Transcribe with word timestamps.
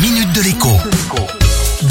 minute 0.00 0.32
de 0.32 0.42
l'écho. 0.42 0.68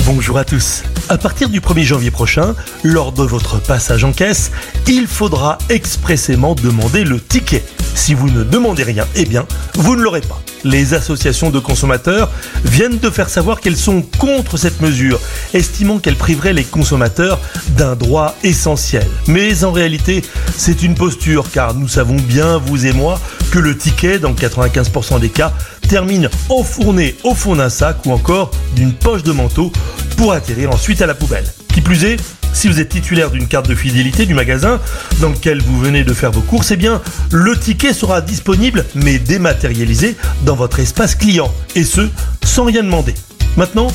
Bonjour 0.05 0.37
à 0.37 0.45
tous. 0.45 0.83
À 1.09 1.17
partir 1.17 1.49
du 1.49 1.59
1er 1.59 1.83
janvier 1.83 2.11
prochain, 2.11 2.55
lors 2.83 3.11
de 3.11 3.23
votre 3.23 3.59
passage 3.61 4.03
en 4.05 4.13
caisse, 4.13 4.51
il 4.87 5.07
faudra 5.07 5.57
expressément 5.69 6.55
demander 6.55 7.03
le 7.03 7.19
ticket. 7.19 7.63
Si 7.95 8.13
vous 8.13 8.29
ne 8.29 8.43
demandez 8.43 8.83
rien, 8.83 9.05
eh 9.15 9.25
bien, 9.25 9.45
vous 9.75 9.95
ne 9.95 10.01
l'aurez 10.01 10.21
pas. 10.21 10.41
Les 10.63 10.93
associations 10.93 11.49
de 11.49 11.59
consommateurs 11.59 12.29
viennent 12.63 12.97
de 12.97 13.09
faire 13.09 13.29
savoir 13.29 13.59
qu'elles 13.59 13.77
sont 13.77 14.01
contre 14.17 14.57
cette 14.57 14.81
mesure, 14.81 15.19
estimant 15.53 15.99
qu'elle 15.99 16.15
priverait 16.15 16.53
les 16.53 16.63
consommateurs 16.63 17.39
d'un 17.69 17.95
droit 17.95 18.35
essentiel. 18.43 19.07
Mais 19.27 19.63
en 19.63 19.71
réalité, 19.71 20.23
c'est 20.55 20.83
une 20.83 20.95
posture, 20.95 21.51
car 21.51 21.73
nous 21.73 21.87
savons 21.87 22.15
bien, 22.15 22.57
vous 22.57 22.85
et 22.85 22.93
moi, 22.93 23.19
que 23.51 23.59
le 23.59 23.77
ticket, 23.77 24.19
dans 24.19 24.33
95% 24.33 25.19
des 25.19 25.29
cas, 25.29 25.53
termine 25.87 26.29
enfourné 26.49 27.15
au 27.23 27.33
fond 27.33 27.55
d'un 27.55 27.69
sac 27.69 28.05
ou 28.05 28.11
encore 28.11 28.51
d'une 28.75 28.93
poche 28.93 29.23
de 29.23 29.31
manteau 29.31 29.71
pour 30.17 30.33
atterrir 30.33 30.71
ensuite 30.71 31.01
à 31.01 31.05
la 31.05 31.13
poubelle. 31.13 31.45
Qui 31.73 31.81
plus 31.81 32.03
est, 32.03 32.17
si 32.53 32.67
vous 32.67 32.79
êtes 32.79 32.89
titulaire 32.89 33.29
d'une 33.29 33.47
carte 33.47 33.69
de 33.69 33.75
fidélité 33.75 34.25
du 34.25 34.33
magasin 34.33 34.79
dans 35.19 35.29
lequel 35.29 35.61
vous 35.61 35.79
venez 35.79 36.03
de 36.03 36.13
faire 36.13 36.31
vos 36.31 36.41
courses, 36.41 36.71
eh 36.71 36.75
bien, 36.75 37.01
le 37.31 37.57
ticket 37.57 37.93
sera 37.93 38.21
disponible 38.21 38.85
mais 38.95 39.19
dématérialisé 39.19 40.15
dans 40.43 40.55
votre 40.55 40.79
espace 40.79 41.15
client 41.15 41.53
et 41.75 41.83
ce, 41.83 42.09
sans 42.43 42.65
rien 42.65 42.83
demander. 42.83 43.13
Maintenant, 43.55 43.87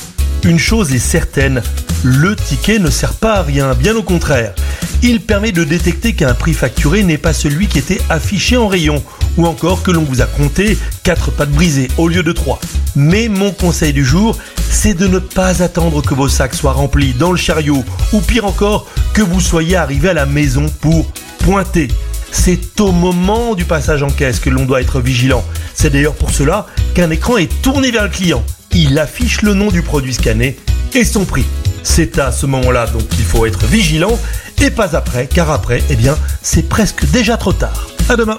une 0.44 0.58
chose 0.58 0.92
est 0.92 0.98
certaine, 0.98 1.62
le 2.02 2.34
ticket 2.36 2.78
ne 2.78 2.90
sert 2.90 3.14
pas 3.14 3.34
à 3.34 3.42
rien, 3.42 3.74
bien 3.74 3.94
au 3.96 4.02
contraire. 4.02 4.54
Il 5.02 5.20
permet 5.20 5.52
de 5.52 5.64
détecter 5.64 6.14
qu'un 6.14 6.34
prix 6.34 6.54
facturé 6.54 7.02
n'est 7.02 7.18
pas 7.18 7.32
celui 7.32 7.66
qui 7.66 7.78
était 7.78 8.00
affiché 8.08 8.56
en 8.56 8.68
rayon 8.68 9.02
ou 9.36 9.46
encore 9.46 9.82
que 9.82 9.90
l'on 9.90 10.02
vous 10.02 10.20
a 10.20 10.26
compté 10.26 10.78
4 11.02 11.30
pattes 11.30 11.50
brisées 11.50 11.88
au 11.96 12.08
lieu 12.08 12.22
de 12.22 12.32
3. 12.32 12.60
Mais 12.96 13.28
mon 13.28 13.52
conseil 13.52 13.92
du 13.92 14.04
jour, 14.04 14.36
c'est 14.70 14.94
de 14.94 15.06
ne 15.06 15.18
pas 15.18 15.62
attendre 15.62 16.02
que 16.02 16.14
vos 16.14 16.28
sacs 16.28 16.54
soient 16.54 16.72
remplis 16.72 17.14
dans 17.14 17.30
le 17.30 17.36
chariot 17.36 17.84
ou 18.12 18.20
pire 18.20 18.44
encore 18.44 18.86
que 19.12 19.22
vous 19.22 19.40
soyez 19.40 19.76
arrivé 19.76 20.10
à 20.10 20.14
la 20.14 20.26
maison 20.26 20.66
pour 20.80 21.10
pointer. 21.38 21.88
C'est 22.30 22.80
au 22.80 22.92
moment 22.92 23.54
du 23.54 23.64
passage 23.64 24.02
en 24.02 24.10
caisse 24.10 24.40
que 24.40 24.50
l'on 24.50 24.64
doit 24.64 24.80
être 24.80 25.00
vigilant. 25.00 25.44
C'est 25.74 25.90
d'ailleurs 25.90 26.14
pour 26.14 26.30
cela 26.30 26.66
qu'un 26.94 27.10
écran 27.10 27.36
est 27.36 27.62
tourné 27.62 27.90
vers 27.90 28.04
le 28.04 28.08
client. 28.08 28.42
Il 28.72 28.98
affiche 28.98 29.42
le 29.42 29.54
nom 29.54 29.68
du 29.68 29.82
produit 29.82 30.14
scanné 30.14 30.56
et 30.94 31.04
son 31.04 31.24
prix. 31.24 31.44
C'est 31.82 32.18
à 32.18 32.32
ce 32.32 32.46
moment-là 32.46 32.86
donc 32.86 33.06
qu'il 33.08 33.24
faut 33.24 33.44
être 33.44 33.66
vigilant 33.66 34.18
et 34.62 34.70
pas 34.70 34.96
après, 34.96 35.26
car 35.26 35.50
après, 35.50 35.82
eh 35.90 35.96
bien, 35.96 36.16
c'est 36.40 36.68
presque 36.68 37.04
déjà 37.10 37.36
trop 37.36 37.52
tard. 37.52 37.88
À 38.08 38.16
demain. 38.16 38.38